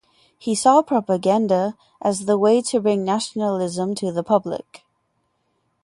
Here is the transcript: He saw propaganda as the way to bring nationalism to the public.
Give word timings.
He 0.39 0.55
saw 0.55 0.81
propaganda 0.81 1.77
as 2.01 2.25
the 2.25 2.35
way 2.35 2.63
to 2.63 2.79
bring 2.79 3.03
nationalism 3.03 3.93
to 3.93 4.11
the 4.11 4.23
public. 4.23 4.81